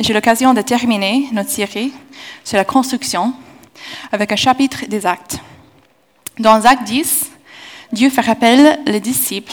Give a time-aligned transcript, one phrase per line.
[0.00, 1.92] j'ai l'occasion de terminer notre série
[2.42, 3.34] sur la construction
[4.10, 5.38] avec un chapitre des actes.
[6.38, 7.30] Dans Acte 10,
[7.92, 9.52] Dieu fait appel les disciples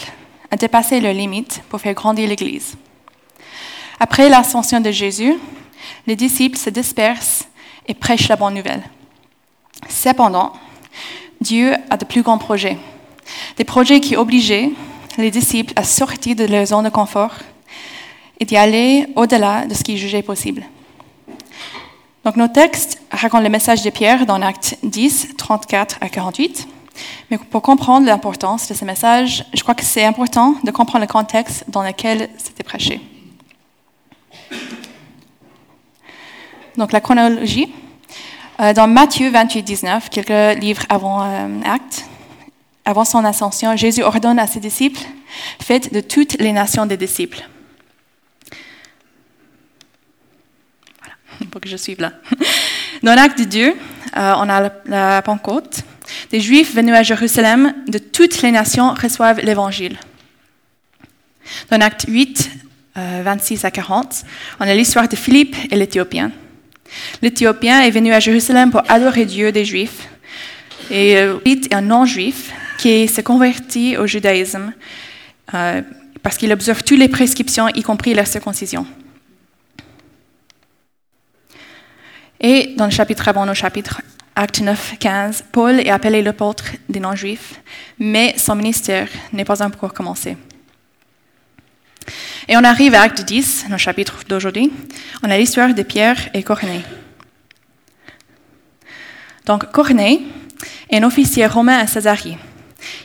[0.50, 2.76] à dépasser leurs limites pour faire grandir l'Église.
[4.00, 5.34] Après l'ascension de Jésus,
[6.06, 7.46] les disciples se dispersent
[7.86, 8.82] et prêchent la bonne nouvelle.
[9.88, 10.54] Cependant,
[11.42, 12.78] Dieu a de plus grands projets,
[13.58, 14.70] des projets qui obligeaient
[15.18, 17.34] les disciples à sortir de leur zone de confort
[18.38, 20.64] et d'y aller au-delà de ce qu'ils jugeaient possible.
[22.24, 26.68] Donc nos textes racontent le message de Pierre dans Acte 10, 34 à 48.
[27.30, 31.12] Mais pour comprendre l'importance de ce message, je crois que c'est important de comprendre le
[31.12, 33.00] contexte dans lequel c'était prêché.
[36.76, 37.72] Donc la chronologie.
[38.60, 42.06] Euh, dans Matthieu 28, 19, quelques livres avant euh, Acte,
[42.84, 45.00] avant son ascension, Jésus ordonne à ses disciples,
[45.60, 47.46] faites de toutes les nations des disciples.
[51.00, 51.14] Voilà,
[51.50, 52.12] pour que je suive là.
[53.02, 53.74] Dans l'acte de Dieu,
[54.16, 55.82] euh, on a la, Pentecôte.
[56.30, 59.98] Des Juifs venus à Jérusalem de toutes les nations reçoivent l'Évangile.
[61.70, 62.50] Dans l'acte 8,
[62.96, 64.24] 26 à 40,
[64.58, 66.32] on a l'histoire de Philippe et l'Éthiopien.
[67.22, 70.08] L'Éthiopien est venu à Jérusalem pour adorer Dieu des Juifs.
[70.90, 74.72] Et Philippe est un non-juif qui s'est converti au judaïsme
[75.52, 75.82] euh,
[76.22, 78.86] parce qu'il observe toutes les prescriptions, y compris la circoncision.
[82.40, 84.00] Et dans le chapitre avant, au chapitre
[84.36, 87.60] Acte 9, 15, Paul est appelé l'apôtre des non-juifs,
[87.98, 90.36] mais son ministère n'est pas encore commencé.
[92.46, 94.72] Et on arrive à Acte 10, le chapitre d'aujourd'hui.
[95.24, 96.84] On a l'histoire de Pierre et Corneille.
[99.44, 100.22] Donc, Corneille
[100.88, 102.38] est un officier romain à Césarie.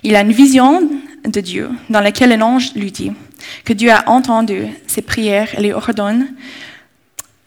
[0.04, 0.88] Il a une vision
[1.26, 3.11] de Dieu dans laquelle un ange lui dit
[3.66, 6.28] que Dieu a entendu ses prières et lui ordonne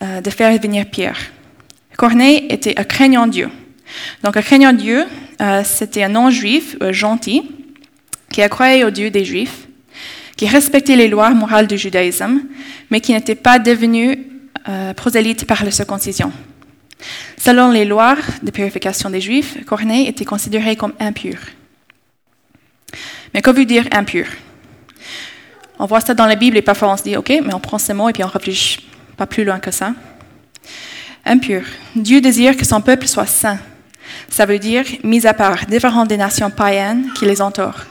[0.03, 1.17] euh, de faire venir Pierre.
[1.97, 3.49] Corneille était un craignant Dieu.
[4.23, 5.05] Donc un craignant Dieu,
[5.41, 7.51] euh, c'était un non-juif euh, gentil
[8.31, 9.67] qui croyé au Dieu des Juifs,
[10.35, 12.41] qui respectait les lois morales du judaïsme,
[12.91, 14.25] mais qui n'était pas devenu
[14.97, 16.29] prosélyte par la circoncision.
[17.37, 21.37] Selon les lois de purification des Juifs, Corneille était considéré comme impur.
[23.33, 24.25] Mais que veut dire impur?
[25.79, 27.77] On voit ça dans la Bible et parfois on se dit, OK, mais on prend
[27.77, 28.79] ce mot et puis on réfléchit
[29.15, 29.93] pas plus loin que ça.
[31.27, 31.63] Impur.
[31.95, 33.59] Dieu désire que son peuple soit saint.
[34.29, 37.85] Ça veut dire mis à part, différent des nations païennes qui les entourent.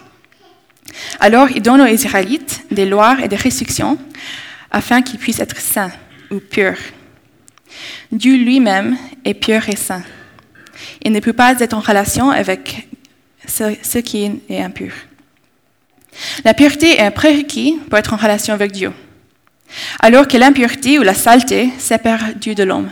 [1.20, 3.98] Alors, il donne aux Israélites des lois et des restrictions
[4.70, 5.92] afin qu'ils puissent être saints
[6.30, 6.78] ou purs.
[8.10, 10.02] Dieu lui-même est pur et saint.
[11.02, 12.88] Il ne peut pas être en relation avec
[13.46, 14.92] ce qui est impur.
[16.44, 18.92] La pureté est un prérequis pour être en relation avec Dieu,
[20.00, 22.90] alors que l'impureté ou la saleté sépare Dieu de l'homme.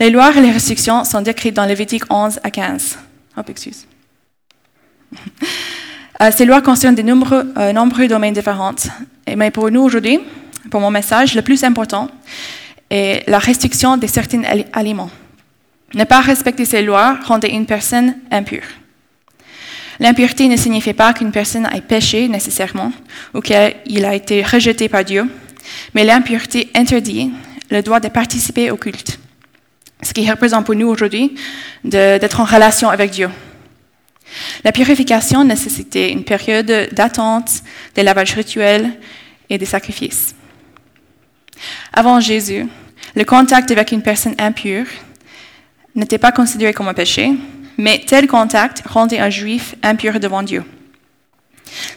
[0.00, 2.98] Les lois et les restrictions sont décrites dans Lévitique 11 à 15.
[3.36, 3.86] Hop, excuse.
[6.22, 8.74] Euh, ces lois concernent de nombreux, euh, nombreux domaines différents.
[9.36, 10.18] Mais pour nous aujourd'hui,
[10.70, 12.08] pour mon message, le plus important
[12.88, 14.42] est la restriction de certains
[14.72, 15.10] aliments.
[15.92, 18.64] Ne pas respecter ces lois rendait une personne impure.
[20.00, 22.92] L'impureté ne signifie pas qu'une personne ait péché nécessairement
[23.34, 25.26] ou qu'il a été rejeté par Dieu,
[25.94, 27.30] mais l'impureté interdit
[27.70, 29.18] le droit de participer au culte,
[30.02, 31.34] ce qui représente pour nous aujourd'hui
[31.84, 33.30] d'être en relation avec Dieu.
[34.64, 37.62] La purification nécessitait une période d'attente,
[37.94, 38.92] des lavages rituels
[39.48, 40.34] et des sacrifices.
[41.92, 42.66] Avant Jésus,
[43.14, 44.86] le contact avec une personne impure
[45.94, 47.32] n'était pas considéré comme un péché,
[47.78, 50.64] mais tel contact rendait un juif impur devant Dieu.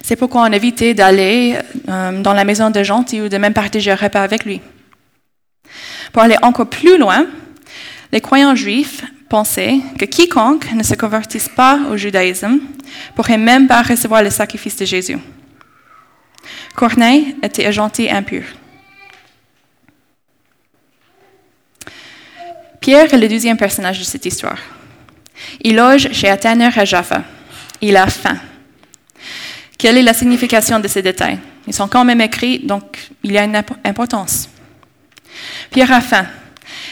[0.01, 3.91] C'est pourquoi on évitait d'aller euh, dans la maison de gentil ou de même partager
[3.91, 4.61] un repas avec lui.
[6.11, 7.27] Pour aller encore plus loin,
[8.11, 12.59] les croyants juifs pensaient que quiconque ne se convertisse pas au judaïsme
[13.15, 15.17] pourrait même pas recevoir le sacrifice de Jésus.
[16.75, 18.43] Corneille était un gentil impur.
[22.79, 24.57] Pierre est le deuxième personnage de cette histoire.
[25.61, 27.23] Il loge chez Athéner à Jaffa.
[27.81, 28.37] Il a faim.
[29.77, 31.39] Quelle est la signification de ces détails?
[31.67, 34.49] Ils sont quand même écrits, donc il y a une importance.
[35.71, 36.25] Pierre a faim.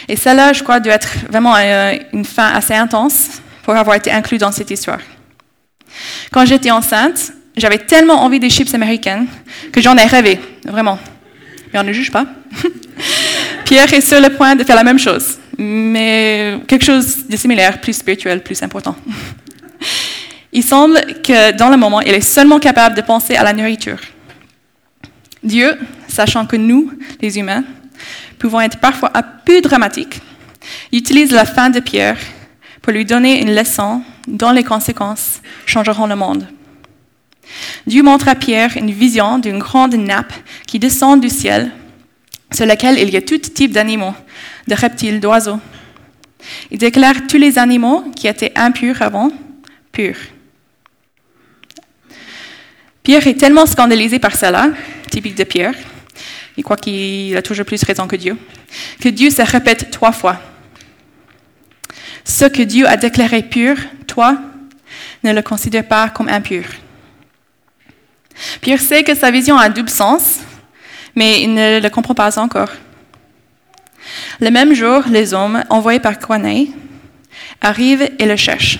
[0.09, 4.11] Et cela, je crois, doit être vraiment euh, une faim assez intense pour avoir été
[4.11, 4.99] inclus dans cette histoire.
[6.31, 9.27] Quand j'étais enceinte, j'avais tellement envie des chips américaines
[9.71, 10.99] que j'en ai rêvé, vraiment.
[11.73, 12.25] Mais on ne juge pas.
[13.65, 17.81] Pierre est sur le point de faire la même chose mais quelque chose de similaire,
[17.81, 18.95] plus spirituel, plus important.
[20.53, 23.99] Il semble que dans le moment, il est seulement capable de penser à la nourriture.
[25.43, 25.77] Dieu,
[26.07, 27.63] sachant que nous, les humains,
[28.37, 30.21] pouvons être parfois un peu dramatiques,
[30.91, 32.17] utilise la fin de Pierre
[32.81, 36.47] pour lui donner une leçon dont les conséquences changeront le monde.
[37.85, 40.33] Dieu montre à Pierre une vision d'une grande nappe
[40.65, 41.71] qui descend du ciel,
[42.51, 44.13] sur laquelle il y a tout type d'animaux,
[44.67, 45.59] de reptiles, d'oiseaux.
[46.71, 49.31] Il déclare tous les animaux qui étaient impurs avant,
[49.91, 50.17] purs.
[53.03, 54.69] Pierre est tellement scandalisé par cela,
[55.09, 55.75] typique de Pierre,
[56.57, 58.35] il croit qu'il a toujours plus raison que Dieu,
[58.99, 60.41] que Dieu se répète trois fois.
[62.25, 63.77] Ce que Dieu a déclaré pur,
[64.07, 64.37] toi,
[65.23, 66.65] ne le considère pas comme impur.
[68.61, 70.39] Pierre sait que sa vision a un double sens,
[71.15, 72.69] mais il ne le comprend pas encore.
[74.39, 76.73] Le même jour, les hommes envoyés par Corneille
[77.61, 78.79] arrivent et le cherchent.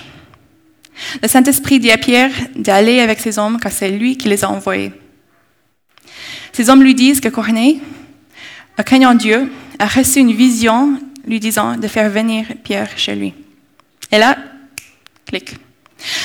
[1.22, 4.50] Le Saint-Esprit dit à Pierre d'aller avec ces hommes car c'est lui qui les a
[4.50, 4.92] envoyés.
[6.52, 7.80] Ces hommes lui disent que Corneille,
[8.84, 13.34] craignant Dieu, a reçu une vision lui disant de faire venir Pierre chez lui.
[14.10, 14.36] Et là,
[15.26, 15.56] clic.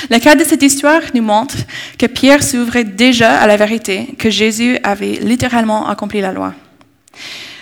[0.10, 1.56] Le cas de cette histoire nous montre
[1.98, 6.54] que Pierre s'ouvrait déjà à la vérité, que Jésus avait littéralement accompli la loi.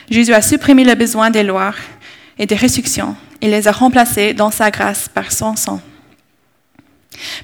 [0.09, 1.73] Jésus a supprimé le besoin des lois
[2.37, 5.81] et des restrictions et les a remplacés dans sa grâce par son sang.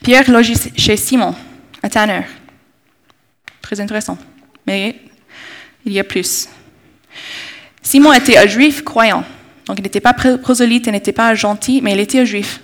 [0.03, 1.33] Pierre loge chez Simon,
[1.81, 2.21] à Tanner.
[3.61, 4.17] Très intéressant.
[4.65, 4.95] Mais
[5.87, 6.49] il y a plus.
[7.81, 9.23] Simon était un juif croyant.
[9.65, 12.59] Donc il n'était pas prosélyte, il n'était pas gentil, mais il était un juif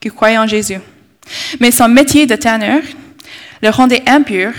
[0.00, 0.80] qui croyait en Jésus.
[1.60, 2.82] Mais son métier de tanneur
[3.62, 4.52] le rendait impur,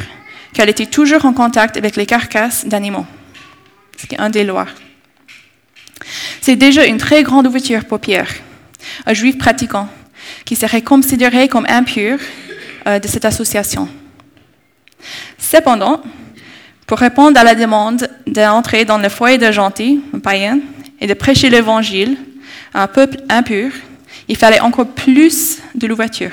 [0.54, 3.06] car il était toujours en contact avec les carcasses d'animaux.
[3.98, 4.68] C'est un des lois.
[6.40, 8.30] C'est déjà une très grande ouverture pour Pierre,
[9.08, 9.90] un juif pratiquant,
[10.46, 12.20] qui serait considéré comme impur
[12.88, 13.90] euh, de cette association.
[15.40, 16.04] Cependant,
[16.92, 20.60] pour répondre à la demande d'entrer dans le foyer de gentils, un païen,
[21.00, 22.18] et de prêcher l'évangile
[22.74, 23.72] à un peuple impur,
[24.28, 26.32] il fallait encore plus de l'ouverture.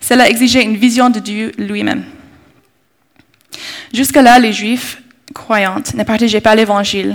[0.00, 2.02] Cela exigeait une vision de Dieu lui-même.
[3.92, 5.00] Jusque-là, les Juifs
[5.32, 7.14] croyantes ne partageaient pas l'Évangile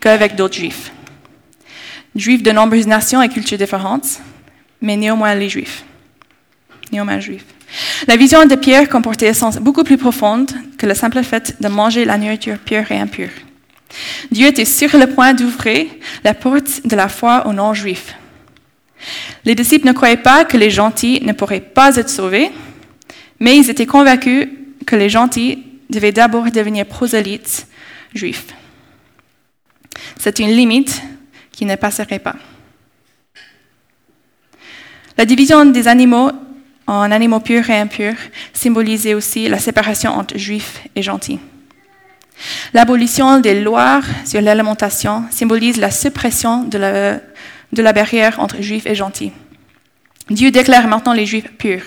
[0.00, 0.90] qu'avec d'autres Juifs.
[2.16, 4.18] Juifs de nombreuses nations et cultures différentes,
[4.80, 5.84] mais néanmoins les Juifs.
[6.90, 7.46] Néanmoins Juifs.
[8.06, 10.46] La vision de Pierre comportait un sens beaucoup plus profond
[10.76, 13.30] que le simple fait de manger la nourriture pure et impure.
[14.30, 15.86] Dieu était sur le point d'ouvrir
[16.24, 18.14] la porte de la foi aux non-juifs.
[19.44, 22.50] Les disciples ne croyaient pas que les gentils ne pourraient pas être sauvés,
[23.40, 24.48] mais ils étaient convaincus
[24.86, 27.66] que les gentils devaient d'abord devenir prosélytes
[28.14, 28.46] juifs.
[30.18, 31.02] C'est une limite
[31.50, 32.36] qui ne passerait pas.
[35.18, 36.30] La division des animaux
[36.92, 38.18] en animaux purs et impurs
[38.52, 41.38] symbolisait aussi la séparation entre juifs et gentils.
[42.74, 49.32] L'abolition des lois sur l'alimentation symbolise la suppression de la, barrière entre juifs et gentils.
[50.28, 51.84] Dieu déclare maintenant les juifs purs.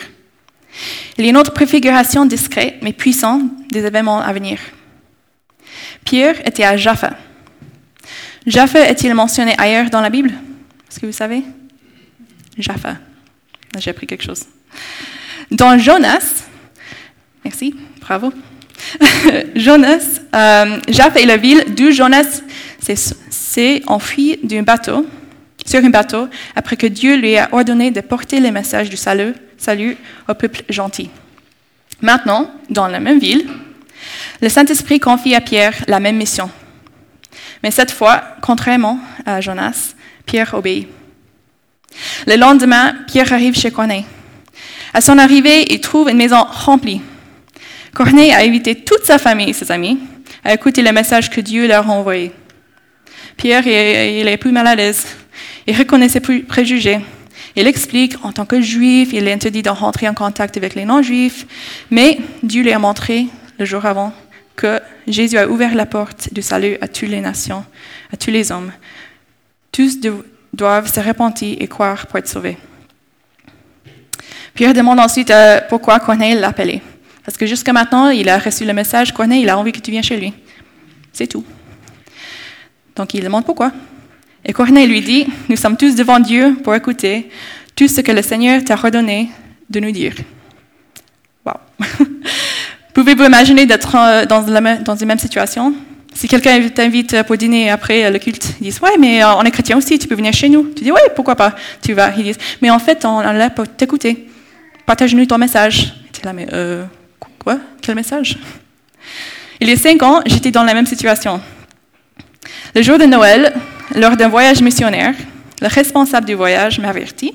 [1.18, 4.60] Il y a une autre préfiguration discrète mais puissante des événements à venir.
[6.04, 7.16] Pierre était à Jaffa.
[8.48, 10.31] Jaffa est-il mentionné ailleurs dans la Bible?
[10.90, 11.44] Est-ce que vous savez?
[12.58, 12.96] Jaffa.
[13.78, 14.46] J'ai appris quelque chose.
[15.51, 16.45] Dans Jonas,
[17.44, 18.33] merci, bravo.
[19.56, 20.77] Jonas, euh,
[21.25, 22.41] la ville d'où Jonas
[22.79, 25.05] s'est enfui d'un bateau,
[25.65, 29.34] sur un bateau, après que Dieu lui a ordonné de porter les messages du salut,
[29.58, 31.10] salut au peuple gentil.
[32.01, 33.48] Maintenant, dans la même ville,
[34.41, 36.50] le Saint-Esprit confie à Pierre la même mission.
[37.63, 40.88] Mais cette fois, contrairement à Jonas, Pierre obéit.
[42.27, 44.05] Le lendemain, Pierre arrive chez Corneille.
[44.96, 47.02] À son arrivée, il trouve une maison remplie.
[47.94, 50.00] Corneille a invité toute sa famille et ses amis
[50.42, 52.32] à écouter le message que Dieu leur a envoyé.
[53.36, 55.06] Pierre, il est plus mal à l'aise.
[55.68, 57.02] Il reconnaît ses préjugés.
[57.58, 60.86] Il explique, en tant que juif, il est interdit de rentrer en contact avec les
[60.86, 61.46] non-juifs,
[61.92, 63.25] mais Dieu lui a montré,
[63.60, 64.14] le jour avant,
[64.56, 67.66] que Jésus a ouvert la porte du salut à toutes les nations,
[68.14, 68.72] à tous les hommes.
[69.74, 69.98] Tous
[70.54, 72.58] doivent se repentir et croire pour être sauvés.
[74.55, 76.81] Pierre demande ensuite euh, pourquoi Corneille l'a appelé.
[77.25, 79.91] Parce que jusqu'à maintenant, il a reçu le message, Corneille, il a envie que tu
[79.91, 80.33] viennes chez lui.
[81.12, 81.43] C'est tout.
[82.95, 83.74] Donc il demande pourquoi.
[84.45, 87.29] Et Corneille lui dit, nous sommes tous devant Dieu pour écouter
[87.75, 89.29] tout ce que le Seigneur t'a redonné
[89.69, 90.13] de nous dire.
[91.45, 91.55] Wow.
[92.93, 95.74] Pouvez-vous imaginer d'être euh, dans, une même situation?
[96.13, 99.51] Si quelqu'un t'invite pour dîner après le culte, ils disent, ouais, mais euh, on est
[99.51, 100.71] chrétien aussi, tu peux venir chez nous.
[100.74, 101.53] Tu dis, ouais, pourquoi pas?
[101.81, 102.13] Tu vas.
[102.15, 104.29] Ils disent, mais en fait, on est là pour t'écouter.
[104.86, 105.94] Partage-nous ton message.
[106.54, 106.86] Euh,
[107.39, 107.58] Quoi?
[107.82, 108.38] Quel message?
[109.60, 111.42] Il y a cinq ans, j'étais dans la même situation.
[112.75, 113.54] Le jour de Noël,
[113.96, 115.15] lors d'un voyage missionnaire,
[115.60, 117.34] le responsable du voyage m'avertit,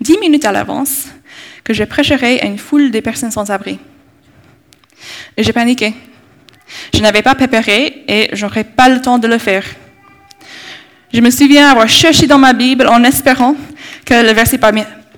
[0.00, 1.06] dix minutes à l'avance,
[1.64, 3.78] que je prêcherais à une foule de personnes sans abri.
[5.36, 5.94] Et j'ai paniqué.
[6.94, 9.64] Je n'avais pas préparé et j'aurais pas le temps de le faire.
[11.12, 13.56] Je me souviens avoir cherché dans ma Bible en espérant
[14.04, 14.58] que le verset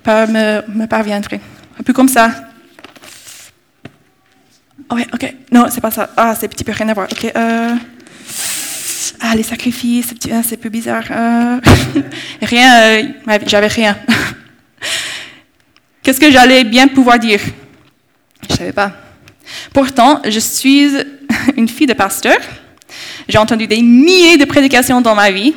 [0.07, 1.41] me, parviendrait.
[1.79, 2.31] Un peu comme ça.
[4.93, 5.35] Oui, ok.
[5.53, 6.11] Non, c'est pas ça.
[6.17, 7.09] Ah, c'est petit peu rien à voir.
[7.11, 7.25] Ok.
[7.25, 7.75] Euh,
[9.21, 11.05] ah, les sacrifices, c'est un peu bizarre.
[11.11, 11.61] Euh,
[12.43, 13.03] rien, euh,
[13.47, 13.97] j'avais rien.
[16.03, 17.41] Qu'est-ce que j'allais bien pouvoir dire?
[18.49, 18.93] Je ne savais pas.
[19.73, 20.91] Pourtant, je suis
[21.57, 22.39] une fille de pasteur.
[23.29, 25.55] J'ai entendu des milliers de prédications dans ma vie,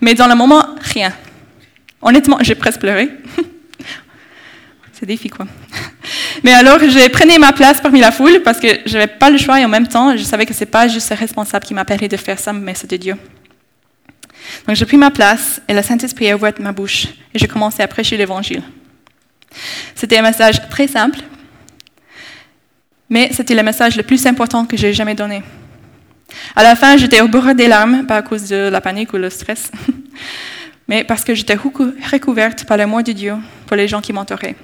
[0.00, 1.12] mais dans le moment, rien.
[2.02, 3.10] Honnêtement, j'ai presque pleuré.
[4.98, 5.46] C'est défi, quoi.
[6.42, 9.36] Mais alors, j'ai pris ma place parmi la foule parce que je n'avais pas le
[9.36, 11.74] choix et en même temps, je savais que ce n'est pas juste le responsable qui
[11.74, 13.16] m'a permis de faire ça, mais de Dieu.
[14.66, 17.82] Donc, j'ai pris ma place et le Saint-Esprit a ouvert ma bouche et j'ai commencé
[17.82, 18.62] à prêcher l'Évangile.
[19.94, 21.20] C'était un message très simple,
[23.10, 25.42] mais c'était le message le plus important que j'ai jamais donné.
[26.54, 29.18] À la fin, j'étais au bord des larmes, pas à cause de la panique ou
[29.18, 29.70] le stress,
[30.88, 33.34] mais parce que j'étais recouverte par l'amour de Dieu
[33.66, 34.56] pour les gens qui m'entouraient.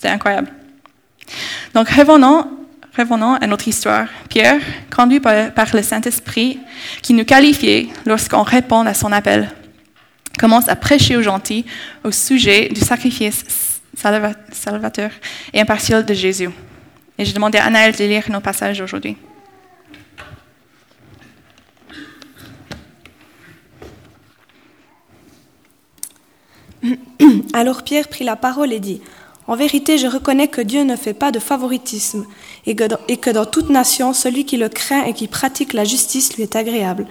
[0.00, 0.48] C'était incroyable.
[1.74, 2.46] Donc, revenons,
[2.96, 4.06] revenons à notre histoire.
[4.30, 4.58] Pierre,
[4.90, 6.58] conduit par, le Saint-Esprit,
[7.02, 9.50] qui nous qualifiait lorsqu'on répond à son appel,
[10.38, 11.66] commence à prêcher aux gentils
[12.02, 15.10] au sujet du sacrifice salvateur
[15.52, 16.48] et impartial de Jésus.
[17.18, 19.18] Et je demandais à Anaël de lire nos passages aujourd'hui.
[27.52, 29.02] Alors Pierre prit la parole et dit,
[29.50, 32.24] En vérité, je reconnais que Dieu ne fait pas de favoritisme
[32.66, 36.44] et que, dans, toute nation, celui qui le craint et qui pratique la justice lui
[36.44, 37.08] est agréable.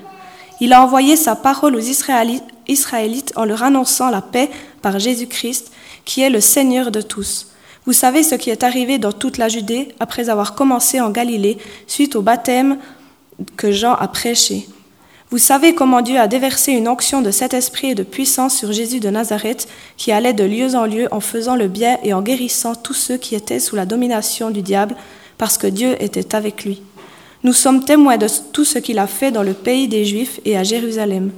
[0.62, 4.50] Il a envoyé sa parole aux Israélites en leur annonçant la paix
[4.82, 5.74] par Jésus-Christ,
[6.06, 7.48] qui est le Seigneur de tous.
[7.86, 11.58] Vous savez ce qui est arrivé dans toute la Judée après avoir commencé en Galilée
[11.88, 12.78] suite au baptême
[13.58, 14.66] que Jean a prêché.
[15.32, 18.72] Vous savez comment Dieu a déversé une onction de cet esprit et de puissance sur
[18.72, 22.24] Jésus de Nazareth, qui allait de lieu en lieu en faisant le bien et en
[22.24, 24.96] guérissant tous ceux qui étaient sous la domination du diable,
[25.38, 26.82] parce que Dieu était avec lui.
[27.44, 30.58] Nous sommes témoins de tout ce qu'il a fait dans le pays des Juifs et
[30.58, 31.32] à Jérusalem.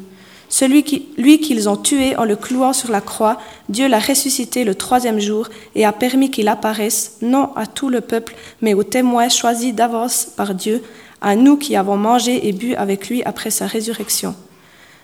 [0.48, 4.64] Celui qui, lui qu'ils ont tué en le clouant sur la croix, Dieu l'a ressuscité
[4.64, 8.84] le troisième jour et a permis qu'il apparaisse, non à tout le peuple, mais aux
[8.84, 10.82] témoins choisis d'avance par Dieu,
[11.22, 14.36] à nous qui avons mangé et bu avec lui après sa résurrection.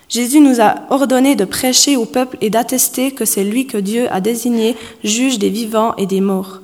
[0.09, 4.07] Jésus nous a ordonné de prêcher au peuple et d'attester que c'est lui que Dieu
[4.11, 6.61] a désigné juge des vivants et des morts.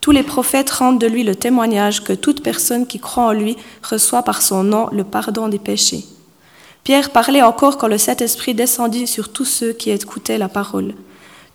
[0.00, 3.56] Tous les prophètes rendent de lui le témoignage que toute personne qui croit en lui
[3.82, 6.04] reçoit par son nom le pardon des péchés.
[6.84, 10.94] Pierre parlait encore quand le Saint-Esprit descendit sur tous ceux qui écoutaient la parole.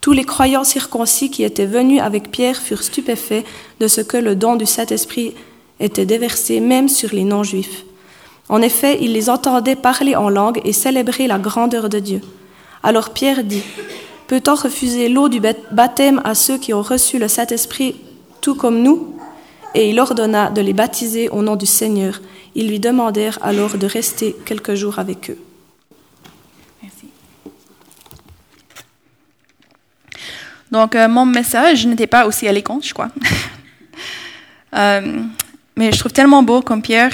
[0.02, 3.46] Tous les croyants circoncis qui étaient venus avec Pierre furent stupéfaits
[3.80, 5.36] de ce que le don du Saint-Esprit
[5.80, 7.84] était déversé même sur les non-juifs.
[8.50, 12.22] En effet, ils les entendaient parler en langue et célébrer la grandeur de Dieu.
[12.82, 13.64] Alors Pierre dit,
[14.30, 17.96] Peut-on refuser l'eau du baptême à ceux qui ont reçu le Saint-Esprit
[18.42, 19.16] tout comme nous?
[19.74, 22.22] Et il ordonna de les baptiser au nom du Seigneur.
[22.54, 25.38] Ils lui demandèrent alors de rester quelques jours avec eux.
[26.84, 27.08] Merci.
[30.72, 33.10] Donc, euh, mon message n'était pas aussi éloquent, je crois.
[34.76, 35.24] Euh,
[35.80, 37.14] mais je trouve tellement beau comme Pierre.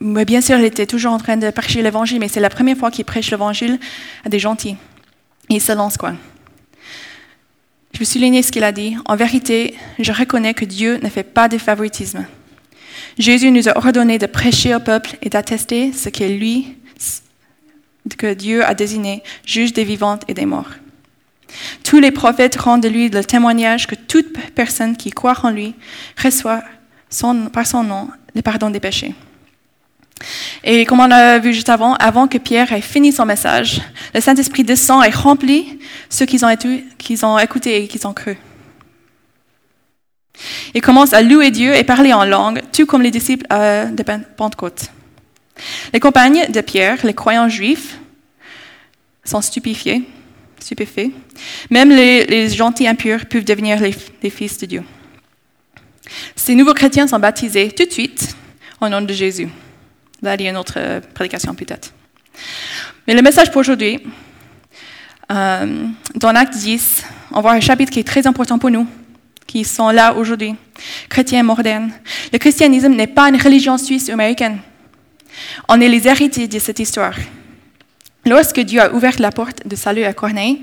[0.00, 2.76] Mais bien sûr, il était toujours en train de prêcher l'évangile, mais c'est la première
[2.76, 3.78] fois qu'il prêche l'évangile
[4.24, 4.76] à des gentils.
[5.48, 6.14] il se lance, quoi.
[7.92, 8.96] Je veux souligner ce qu'il a dit.
[9.06, 12.26] En vérité, je reconnais que Dieu ne fait pas de favoritisme.
[13.18, 16.76] Jésus nous a ordonné de prêcher au peuple et d'attester ce qu'est lui,
[18.18, 20.70] que Dieu a désigné, juge des vivants et des morts.
[21.84, 25.76] Tous les prophètes rendent de lui le témoignage que toute personne qui croit en lui
[26.20, 26.64] reçoit
[27.52, 29.14] par son nom le pardon des péchés.
[30.62, 33.82] Et comme on a vu juste avant, avant que Pierre ait fini son message,
[34.14, 35.78] le Saint-Esprit descend et remplit
[36.08, 36.54] ceux qu'ils ont,
[36.98, 38.38] qu'ils ont écoutés et qu'ils ont cru.
[40.74, 44.02] Il commence à louer Dieu et parler en langue, tout comme les disciples euh, de
[44.36, 44.90] Pentecôte.
[45.92, 47.98] Les compagnes de Pierre, les croyants juifs,
[49.24, 50.02] sont stupéfiés,
[50.58, 51.10] stupéfaits.
[51.70, 54.82] Même les, gentils impurs peuvent devenir les, fils de Dieu.
[56.36, 58.36] Ces nouveaux chrétiens sont baptisés tout de suite
[58.80, 59.48] au nom de Jésus.
[60.22, 61.92] Là, il y a une autre euh, prédication peut-être.
[63.06, 64.00] Mais le message pour aujourd'hui,
[65.30, 68.86] euh, dans Acte 10, on voit un chapitre qui est très important pour nous
[69.46, 70.54] qui sont là aujourd'hui,
[71.08, 71.92] chrétiens modernes.
[72.32, 74.58] Le christianisme n'est pas une religion suisse ou américaine.
[75.68, 77.14] On est les héritiers de cette histoire.
[78.26, 80.62] Lorsque Dieu a ouvert la porte de salut à Corneille,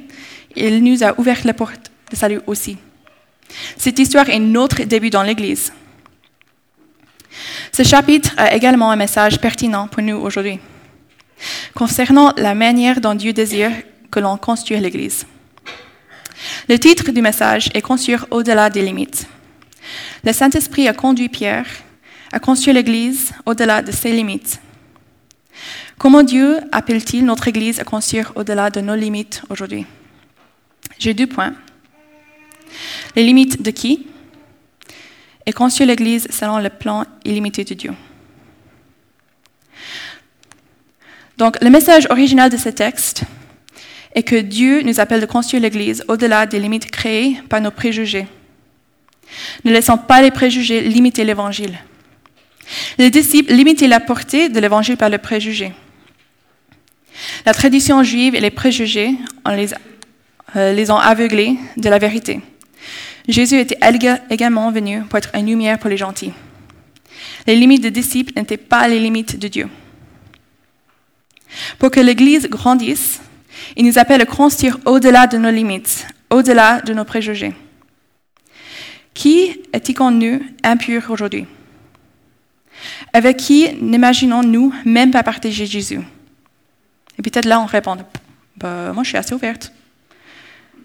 [0.56, 2.78] il nous a ouvert la porte de salut aussi.
[3.78, 5.74] Cette histoire est notre début dans l'Église.
[7.72, 10.60] Ce chapitre a également un message pertinent pour nous aujourd'hui
[11.74, 13.72] concernant la manière dont Dieu désire
[14.10, 15.26] que l'on construise l'Église.
[16.70, 19.28] Le titre du message est Construire au-delà des limites.
[20.24, 21.66] Le Saint-Esprit a conduit Pierre
[22.32, 24.60] à construire l'Église au-delà de ses limites.
[25.98, 29.86] Comment Dieu appelle-t-il notre Église à construire au-delà de nos limites aujourd'hui?
[30.98, 31.54] J'ai deux points.
[33.16, 34.08] Les limites de qui?
[35.46, 37.94] Et construire l'Église selon le plan illimité de Dieu.
[41.38, 43.24] Donc, le message original de ce texte
[44.14, 48.28] est que Dieu nous appelle de construire l'Église au-delà des limites créées par nos préjugés.
[49.64, 51.80] Ne laissons pas les préjugés limiter l'Évangile.
[52.98, 55.74] Les disciples limitaient la portée de l'Évangile par le préjugé.
[57.46, 59.12] La tradition juive et les préjugés
[59.48, 62.42] euh, les ont aveuglés de la vérité.
[63.28, 63.78] Jésus était
[64.30, 66.34] également venu pour être une lumière pour les gentils.
[67.48, 69.70] Les limites des disciples n'étaient pas les limites de Dieu.
[71.78, 73.22] Pour que l'Église grandisse,
[73.76, 77.54] il nous appelle à construire au-delà de nos limites, au-delà de nos préjugés.
[79.14, 79.96] Qui est-il
[80.64, 81.46] impur aujourd'hui?
[83.14, 86.00] Avec qui n'imaginons-nous même pas partager Jésus?
[87.20, 87.98] Et peut-être là, on répond
[88.58, 89.72] bah, Moi, je suis assez ouverte.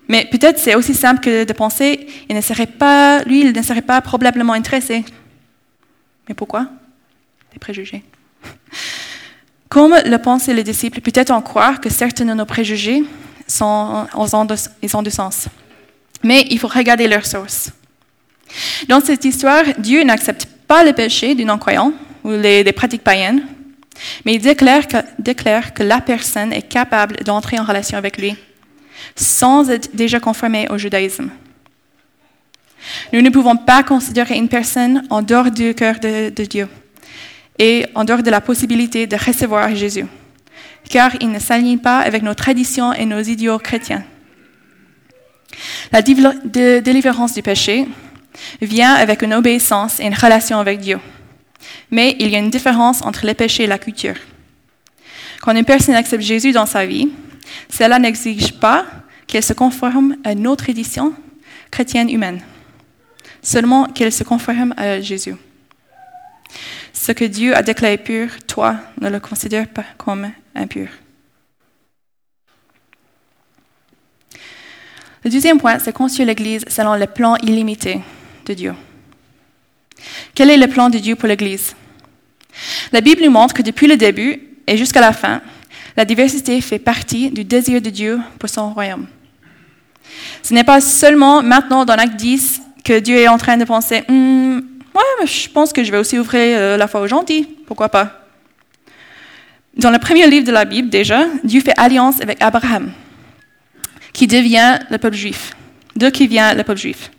[0.08, 3.62] Mais peut-être c'est aussi simple que de penser il ne serait pas, lui, il ne
[3.62, 5.04] serait pas probablement intéressé.
[6.28, 6.68] Mais pourquoi?
[7.52, 8.02] Des préjugés.
[9.68, 13.02] Comme le pensaient les disciples, peut-être en croire que certains de nos préjugés
[13.48, 14.46] sont, ont,
[14.82, 15.48] ils ont du sens.
[16.22, 17.72] Mais il faut regarder leur source.
[18.88, 21.92] Dans cette histoire, Dieu n'accepte pas le péché du non-croyant
[22.24, 23.44] ou les, des pratiques païennes,
[24.24, 24.84] mais il déclare
[25.18, 28.36] déclare que la personne est capable d'entrer en relation avec lui
[29.14, 31.30] sans être déjà conformée au judaïsme.
[33.12, 36.68] Nous ne pouvons pas considérer une personne en dehors du cœur de Dieu
[37.58, 40.06] et en dehors de la possibilité de recevoir Jésus,
[40.88, 44.04] car il ne s'aligne pas avec nos traditions et nos idéaux chrétiens.
[45.92, 47.86] La délivrance du péché
[48.60, 50.98] vient avec une obéissance et une relation avec Dieu.
[51.90, 54.16] Mais il y a une différence entre le péché et la culture.
[55.40, 57.08] Quand une personne accepte Jésus dans sa vie,
[57.68, 58.86] cela n'exige pas
[59.26, 61.14] qu'elle se conforme à nos traditions
[61.70, 62.40] chrétiennes humaines,
[63.42, 65.34] seulement qu'elle se conforme à Jésus.
[66.92, 70.88] Ce que Dieu a déclaré pur, toi, ne le considère pas comme impur.
[75.24, 78.00] Le deuxième point, c'est construire l'Église selon le plan illimité
[78.46, 78.74] de Dieu.
[80.34, 81.74] Quel est le plan de Dieu pour l'Église?
[82.92, 85.42] La Bible nous montre que depuis le début et jusqu'à la fin,
[85.96, 89.06] la diversité fait partie du désir de Dieu pour son royaume.
[90.42, 94.04] Ce n'est pas seulement maintenant dans l'acte 10 que Dieu est en train de penser,
[94.08, 94.60] hmm,
[94.96, 97.46] Ouais, je pense que je vais aussi ouvrir euh, la foi aux gentils.
[97.66, 98.26] Pourquoi pas
[99.76, 102.90] Dans le premier livre de la Bible, déjà, Dieu fait alliance avec Abraham,
[104.14, 105.54] qui devient le peuple juif,
[105.96, 107.10] de qui vient le peuple juif.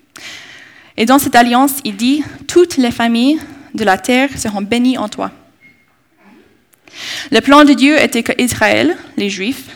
[0.95, 3.39] Et dans cette alliance, il dit Toutes les familles
[3.75, 5.29] de la terre seront bénies en toi.
[7.31, 9.69] Le plan de Dieu était que Israël, les Juifs,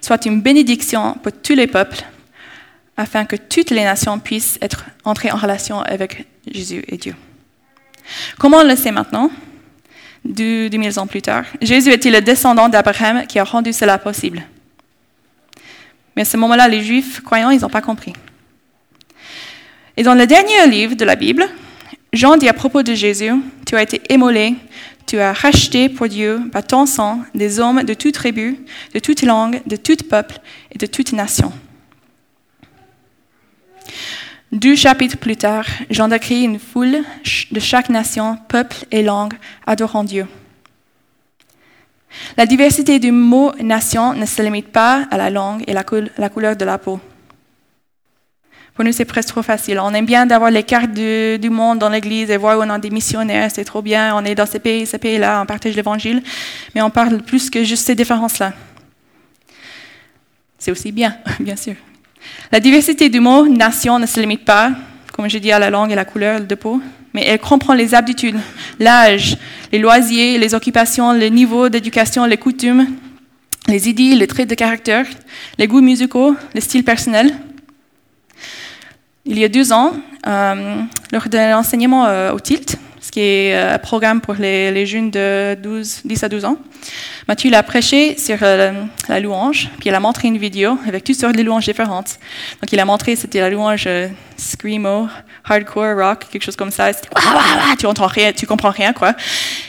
[0.00, 2.02] soit une bénédiction pour tous les peuples,
[2.96, 7.14] afin que toutes les nations puissent être entrées en relation avec Jésus et Dieu.
[8.38, 9.30] Comment on le sait maintenant,
[10.24, 14.42] 2000 ans plus tard Jésus était le descendant d'Abraham qui a rendu cela possible?
[16.16, 18.12] Mais à ce moment-là, les Juifs croyants, ils n'ont pas compris.
[19.96, 21.48] Et dans le dernier livre de la Bible,
[22.12, 23.32] Jean dit à propos de Jésus,
[23.66, 24.54] tu as été émolé,
[25.08, 28.58] tu as racheté pour Dieu par ton sang des hommes de toute tribu,
[28.92, 30.38] de toute langue, de tout peuple
[30.70, 31.50] et de toute nation.
[34.52, 36.98] Deux chapitres plus tard, Jean décrit une foule
[37.50, 39.34] de chaque nation, peuple et langue
[39.66, 40.26] adorant Dieu.
[42.36, 45.84] La diversité du mot nation ne se limite pas à la langue et la,
[46.28, 47.00] couleur de la peau.
[48.78, 49.80] Pour nous, c'est presque trop facile.
[49.80, 52.78] On aime bien d'avoir les cartes du, monde dans l'Église et voir où on a
[52.78, 54.14] des missionnaires, c'est trop bien.
[54.14, 56.22] On est dans ces pays, ces pays-là, on partage l'Évangile,
[56.76, 58.52] mais on parle plus que juste ces différences-là.
[60.60, 61.74] C'est aussi bien, bien sûr.
[62.52, 64.70] La diversité du mot nation ne se limite pas,
[65.12, 66.80] comme je dis, à la langue et la couleur de peau,
[67.14, 68.38] mais elle comprend les habitudes,
[68.78, 69.38] l'âge,
[69.72, 72.86] les loisirs, les occupations, le niveau d'éducation, les coutumes,
[73.66, 75.04] les idées, les traits de caractère,
[75.58, 77.34] les goûts musicaux, les styles personnels.
[79.28, 79.92] Il y a deux ans,
[80.26, 80.80] euh,
[81.12, 85.10] lors de l'enseignement euh, au TILT, ce qui est euh, un programme pour les, jeunes
[85.10, 86.56] de 12, 10 à 12 ans,
[87.28, 91.36] Mathieu a prêché sur la louange, puis il a montré une vidéo avec toutes sortes
[91.36, 92.18] de louanges différentes.
[92.62, 93.86] Donc il a montré, c'était la louange
[94.38, 95.08] screamo,
[95.44, 96.90] hardcore, rock, quelque chose comme ça.
[97.78, 99.12] tu entends rien, tu comprends rien, quoi.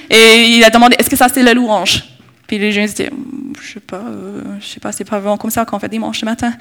[0.10, 2.04] Et il a demandé, est-ce que ça c'est la louange?
[2.50, 3.12] Puis les jeunes disaient,
[3.62, 4.02] je sais pas,
[4.60, 6.52] je sais pas, c'est pas vraiment comme ça qu'on fait dimanche matin.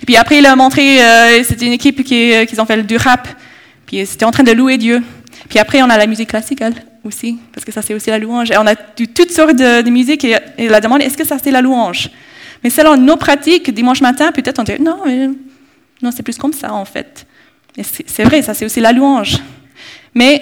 [0.00, 2.82] Et puis après, il a montré, euh, c'était une équipe qui, euh, qui ont fait
[2.82, 3.28] du rap.
[3.84, 5.02] Puis c'était en train de louer Dieu.
[5.50, 6.64] Puis après, on a la musique classique
[7.04, 8.50] aussi, parce que ça c'est aussi la louange.
[8.50, 11.36] Et on a toutes sortes de, de musique et, il a demandé est-ce que ça
[11.38, 12.08] c'est la louange?
[12.64, 15.28] Mais selon nos pratiques, dimanche matin, peut-être on dirait non, mais,
[16.00, 17.26] non, c'est plus comme ça en fait.
[17.76, 19.36] Et c'est vrai, ça c'est aussi la louange.
[20.14, 20.40] Mais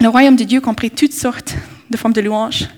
[0.00, 1.54] le royaume de Dieu compris toutes sortes
[1.90, 2.68] de formes de louange,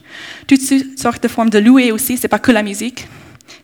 [0.47, 0.61] toutes
[0.99, 3.09] sortes de formes de louer aussi, c'est pas que la musique.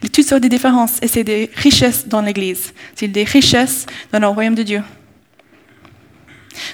[0.01, 2.73] Il y a toutes sortes de différences et c'est des richesses dans l'Église.
[2.95, 4.83] C'est des richesses dans le royaume de Dieu.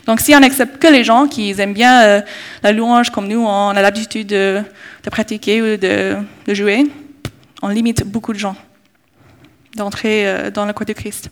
[0.06, 2.20] Donc si on accepte que les gens qui aiment bien euh,
[2.62, 4.62] la louange comme nous, on a l'habitude de,
[5.10, 6.16] pratiquer ou de,
[6.48, 6.84] jouer,
[7.62, 8.56] on limite beaucoup de gens
[9.76, 11.30] d'entrer euh, dans le corps de Christ.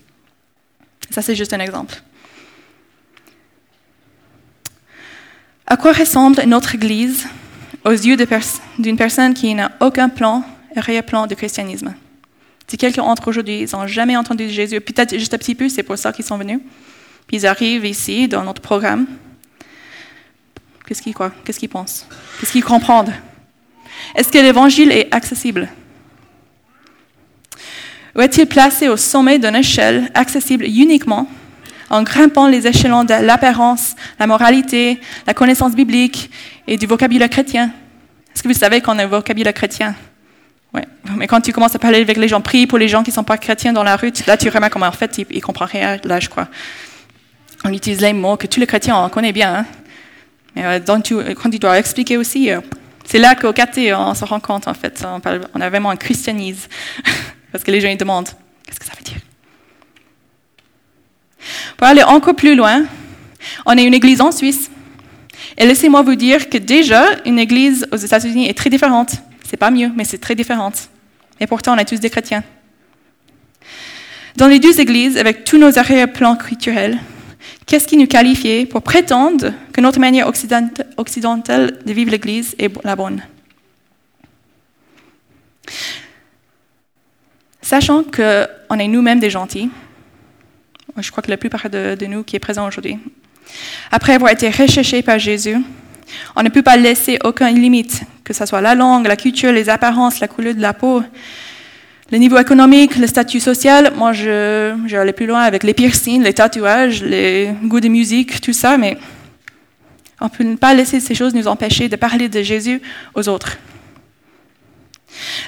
[1.11, 2.03] Ça, c'est juste un exemple.
[5.73, 7.29] À quoi ressemble notre Église
[7.85, 10.43] aux yeux d'une personne qui n'a aucun plan
[10.75, 11.95] arrière-plan du christianisme?
[12.67, 15.69] Si quelqu'un entre aujourd'hui, ils n'ont jamais entendu de Jésus, peut-être juste un petit peu,
[15.69, 16.59] c'est pour ça qu'ils sont venus.
[17.29, 19.07] Puis ils arrivent ici, dans notre programme.
[20.89, 21.31] Qu'est-ce qu'ils croient?
[21.45, 22.05] Qu'est-ce qu'ils pensent?
[22.41, 23.15] Qu'est-ce qu'ils comprennent?
[24.17, 25.69] Est-ce que l'évangile est accessible?
[28.17, 31.29] Ou est-il placé au sommet d'une échelle accessible uniquement
[31.91, 36.31] en grimpant les échelons de l'apparence, la moralité, la connaissance biblique
[36.67, 37.73] et du vocabulaire chrétien
[38.33, 39.95] Est-ce que vous savez qu'on a un vocabulaire chrétien?
[40.73, 40.85] Ouais.
[41.17, 43.15] Mais quand tu commences à parler avec les gens, prie pour les gens qui ne
[43.15, 45.69] sont pas chrétiens dans la rue, là tu remarques comment en fait ils ne comprennent
[45.69, 46.47] rien, là je crois.
[47.65, 49.53] On utilise les mots que tous les chrétiens on connaît bien.
[49.57, 49.67] Hein.
[50.55, 52.61] Mais euh, quand tu dois expliquer aussi, euh,
[53.05, 55.05] c'est là qu'au caté on se rend compte en fait.
[55.05, 56.69] On, parle, on a vraiment un christianisme.
[57.53, 58.29] Parce que les gens ils demandent
[58.65, 59.21] qu'est-ce que ça veut dire?
[61.81, 62.85] Pour aller encore plus loin,
[63.67, 64.71] on est une église en Suisse.
[65.59, 69.17] Et laissez-moi vous dire que déjà, une église aux États-Unis est très différente
[69.51, 70.71] c'est pas mieux, mais c'est très différent.
[71.41, 72.45] Et pourtant, on est tous des chrétiens.
[74.37, 77.01] Dans les deux églises, avec tous nos arrière-plans culturels,
[77.67, 82.95] qu'est-ce qui nous qualifiait pour prétendre que notre manière occidentale de vivre l'Église est la
[82.95, 83.25] bonne?
[87.61, 89.69] Sachant qu'on est nous-mêmes des gentils,
[90.99, 92.99] je crois que la plupart de, nous qui est présent aujourd'hui,
[93.91, 95.57] après avoir été recherchés par Jésus,
[96.37, 99.69] on ne peut pas laisser aucune limite, que ce soit la langue, la culture, les
[99.69, 101.03] apparences, la couleur de la peau,
[102.11, 103.93] le niveau économique, le statut social.
[103.97, 108.41] Moi, je, je aller plus loin avec les piercings, les tatouages, les goûts de musique,
[108.41, 108.99] tout ça, mais
[110.21, 112.83] on ne peut pas laisser ces choses nous empêcher de parler de Jésus
[113.15, 113.59] aux autres.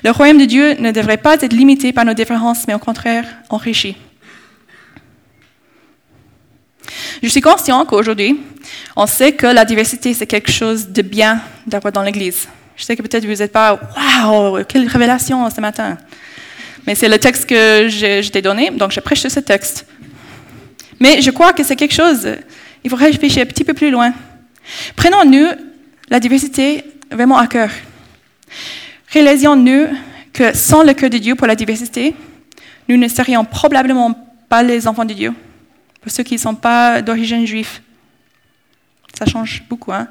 [0.05, 3.25] Le royaume de Dieu ne devrait pas être limité par nos différences, mais au contraire
[3.51, 3.97] enrichi.
[7.23, 8.41] Je suis conscient qu'aujourd'hui,
[8.97, 12.49] on sait que la diversité, c'est quelque chose de bien d'avoir dans l'Église.
[12.77, 13.79] Je sais que peut-être vous n'êtes pas,
[14.25, 15.99] waouh, quelle révélation ce matin.
[16.85, 19.87] Mais c'est le texte que je, t'ai donné, donc je prêche ce texte.
[20.99, 22.29] Mais je crois que c'est quelque chose,
[22.83, 24.13] il faut réfléchir un petit peu plus loin.
[24.97, 25.47] Prenons-nous
[26.09, 27.71] la diversité vraiment à cœur.
[29.13, 29.87] Réalisons-nous
[30.33, 32.17] que sans le cœur de Dieu pour la diversité,
[32.89, 34.13] nous ne serions probablement
[34.49, 35.33] pas les enfants de Dieu
[36.03, 37.81] pour ceux qui ne sont pas d'origine juive.
[39.17, 39.93] Ça change beaucoup.
[39.93, 40.09] Hein.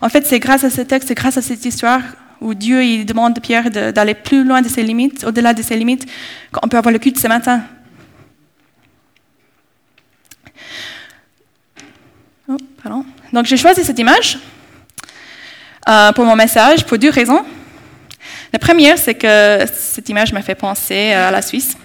[0.00, 2.00] En fait, c'est grâce à ce texte, c'est grâce à cette histoire
[2.40, 5.76] où Dieu il demande à Pierre d'aller plus loin de ses limites, au-delà de ses
[5.76, 6.06] limites,
[6.50, 7.62] qu'on peut avoir le culte ce matin.
[12.48, 12.56] Oh.
[13.32, 14.38] Donc j'ai choisi cette image
[15.88, 17.44] euh, pour mon message pour deux raisons.
[18.52, 21.76] La première, c'est que cette image m'a fait penser à la Suisse.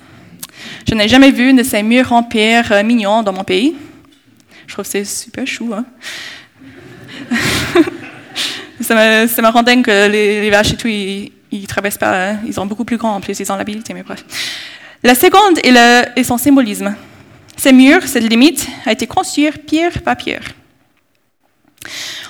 [0.89, 3.76] Je n'ai jamais vu de ces murs en pierre euh, mignons dans mon pays.
[4.65, 5.73] Je trouve que c'est super chou.
[5.73, 5.84] Hein.
[8.80, 12.32] ça, me, ça que les, vaches et tout, ils, ne traversent pas.
[12.32, 12.38] Hein.
[12.45, 14.23] Ils sont beaucoup plus grands en plus, ils ont l'habilité, mais bref.
[15.04, 16.95] La seconde est, le, son symbolisme.
[17.58, 20.43] Ces murs, cette limite, a été construite pierre par pierre.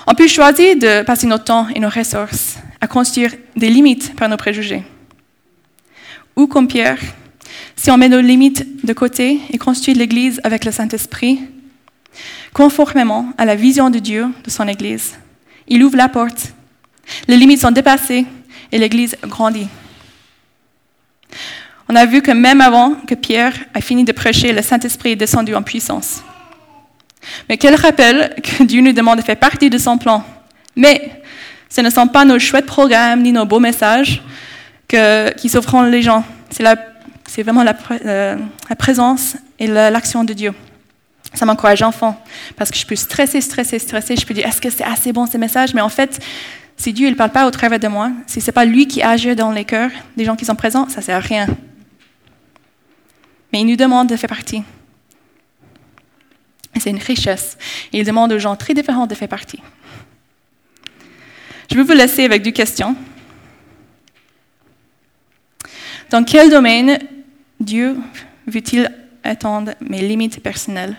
[0.08, 4.28] On peut choisir de passer notre temps et nos ressources à construire des limites par
[4.28, 4.82] nos préjugés.
[6.34, 6.98] Ou comme Pierre,
[7.76, 11.40] si on met nos limites de côté et construit l'Église avec le Saint-Esprit,
[12.52, 15.14] conformément à la vision de Dieu de son Église,
[15.68, 16.52] il ouvre la porte.
[17.26, 18.26] Les limites sont dépassées
[18.72, 19.68] et l'Église grandit.
[21.88, 25.16] On a vu que même avant que Pierre a fini de prêcher, le Saint-Esprit est
[25.16, 26.22] descendu en puissance.
[27.48, 30.24] Mais quel rappel que Dieu nous demande de faire partie de son plan.
[30.76, 31.22] Mais
[31.68, 34.22] ce ne sont pas nos chouettes programmes ni nos beaux messages
[34.88, 36.24] qui sauveront les gens.
[36.50, 36.62] C'est
[37.36, 38.36] vraiment la, euh,
[38.78, 40.54] présence et l'action de Dieu.
[41.34, 42.20] Ça m'encourage enfant
[42.56, 44.16] parce que je peux stresser, stresser, stresser.
[44.16, 45.74] Je peux dire est-ce que c'est assez bon ces messages?
[45.74, 46.20] Mais en fait,
[46.76, 49.02] si Dieu ne parle pas au travers de moi, si ce n'est pas lui qui
[49.02, 51.46] agit dans les cœurs des gens qui sont présents, ça ne sert à rien.
[53.52, 54.62] Mais il nous demande de faire partie.
[56.78, 57.58] C'est une richesse.
[57.92, 59.60] Il demande aux gens très différents de faire partie.
[61.70, 62.96] Je vais vous laisser avec deux questions.
[66.10, 66.98] Dans quel domaine
[67.60, 67.96] Dieu
[68.46, 68.90] veut-il
[69.24, 70.96] attendre mes limites personnelles?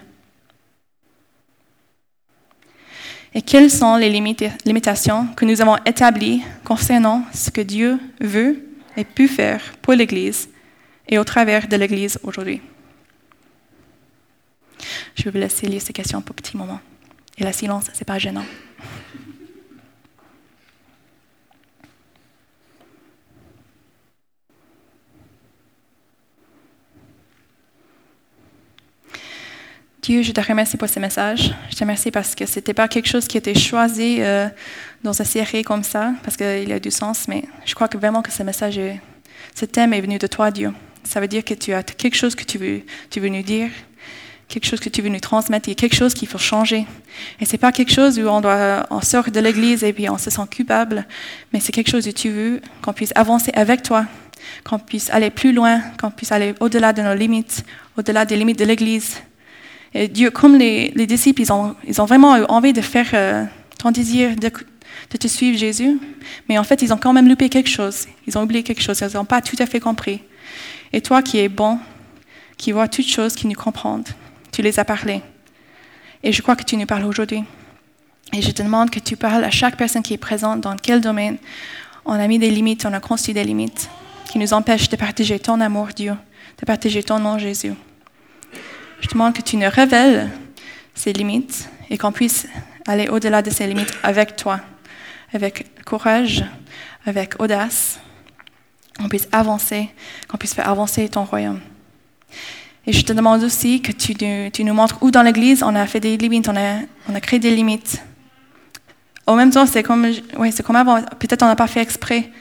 [3.34, 8.66] Et quelles sont les limitations que nous avons établies concernant ce que Dieu veut
[8.98, 10.50] et peut faire pour l'Église
[11.08, 12.62] et au travers de l'Église aujourd'hui?
[15.16, 16.80] Je vais vous laisser lire ces questions pour un petit moment.
[17.38, 18.46] Et la silence, ce n'est pas gênant.
[30.02, 31.54] Dieu, je te remercie pour ce message.
[31.70, 34.48] Je te remercie parce que ce n'était pas quelque chose qui été choisi euh,
[35.04, 38.22] dans une série comme ça, parce qu'il a du sens, mais je crois que vraiment
[38.22, 38.80] que ce message,
[39.54, 40.74] ce thème est venu de toi, Dieu.
[41.04, 43.70] Ça veut dire que tu as quelque chose que tu veux, tu veux nous dire,
[44.48, 46.88] quelque chose que tu veux nous transmettre, quelque chose qu'il faut changer.
[47.42, 50.18] Et c'est pas quelque chose où on doit, on sort de l'église et puis on
[50.18, 51.06] se sent coupable,
[51.52, 54.06] mais c'est quelque chose où tu veux qu'on puisse avancer avec toi,
[54.64, 57.66] qu'on puisse aller plus loin, qu'on puisse aller au-delà de nos limites,
[57.98, 59.18] au-delà des limites de l'église.
[59.94, 63.46] Dieu, comme les, disciples, ils ont, vraiment envie de faire euh,
[63.78, 64.52] ton désir de,
[65.10, 66.00] de te suivre, Jésus,
[66.48, 68.08] mais en fait, ils ont quand même loupé quelque chose.
[68.28, 69.00] Ils ont oublié quelque chose.
[69.02, 70.22] Ils n'ont pas tout à fait compris.
[70.94, 71.80] Et toi qui es bon,
[72.58, 74.02] qui vois toutes choses, qui nous comprends,
[74.52, 75.22] tu les as parlé.
[76.24, 77.44] Et je crois que tu nous parles aujourd'hui.
[78.34, 81.02] Et je te demande que tu parles à chaque personne qui est présente dans quel
[81.02, 81.38] domaine
[82.06, 83.90] on a mis des limites, on a construit des limites
[84.32, 86.14] qui nous empêchent de partager ton amour, Dieu,
[86.60, 87.74] de partager ton nom, Jésus.
[89.02, 90.30] Je demande que tu nous révèles
[90.94, 92.48] ces limites et qu'on puisse
[92.88, 94.60] aller au-delà de ces limites avec toi,
[95.34, 96.44] avec courage,
[97.06, 98.00] avec audace,
[98.98, 99.90] qu'on puisse avancer,
[100.28, 101.62] qu'on puisse faire avancer ton royaume.
[102.86, 106.00] Et je te demande aussi que tu, nous montres où dans l'Église on a fait
[106.00, 108.04] des limites, on a, créé des limites.
[109.28, 110.08] En même temps, c'est comme,
[110.52, 111.02] c'est comme avant.
[111.20, 112.32] Peut-être on n'a pas fait exprès.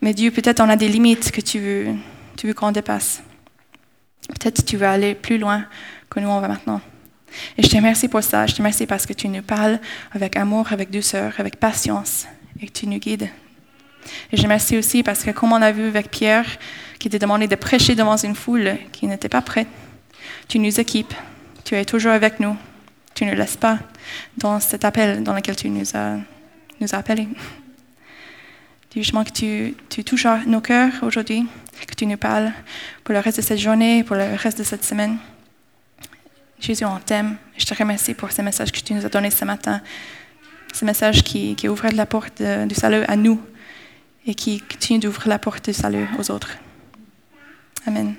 [0.00, 1.58] Mais Dieu, peut-être on a des limites que tu
[2.42, 3.22] veux qu'on dépasse.
[4.38, 5.64] Peut-être tu veux aller plus loin
[6.08, 6.80] que nous on va maintenant.
[7.56, 8.46] Et je te remercie pour ça.
[8.46, 9.78] Je te remercie parce que tu nous parles
[10.12, 12.26] avec amour, avec douceur, avec patience
[12.60, 13.30] et que tu nous guides
[14.32, 16.46] et je remercie aussi parce que comme on a vu avec Pierre,
[16.98, 19.68] qui était demandé de prêcher devant une foule qui n'était pas prête,
[20.48, 21.14] tu nous équipes,
[21.64, 22.56] tu es toujours avec nous,
[23.14, 23.78] tu ne laisses pas
[24.36, 26.16] dans cet appel dans lequel tu nous as,
[26.80, 27.28] nous as appelés.
[28.94, 31.46] Je que tu, tu touches nos cœurs aujourd'hui,
[31.86, 32.52] que tu nous parles
[33.04, 35.16] pour le reste de cette journée, pour le reste de cette semaine.
[36.58, 37.36] Jésus, on t'aime.
[37.56, 39.80] Je te remercie pour ce message que tu nous as donné ce matin,
[40.74, 43.40] ce message qui, qui ouvre la porte du salut à nous
[44.26, 46.58] et qui continue d'ouvrir la porte du salut aux autres.
[47.86, 48.14] Amen.